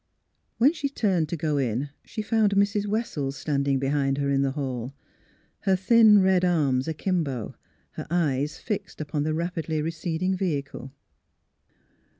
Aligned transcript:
When 0.57 0.73
she 0.73 0.89
turned 0.89 1.29
to 1.29 1.37
go 1.37 1.57
in, 1.59 1.89
she 2.03 2.23
found 2.23 2.55
Mrs. 2.55 2.87
Wes 2.87 3.11
sels 3.11 3.37
standing 3.37 3.77
behind 3.77 4.17
her 4.17 4.31
in 4.31 4.41
the 4.41 4.53
hall, 4.53 4.95
her 5.59 5.75
thin 5.75 6.23
red 6.23 6.43
arms 6.43 6.87
akimbo; 6.87 7.53
her 7.91 8.07
eyes 8.09 8.57
fixed 8.57 8.99
upon 8.99 9.21
the 9.21 9.35
rapidly 9.35 9.79
receding 9.79 10.35
vehicle. 10.35 10.91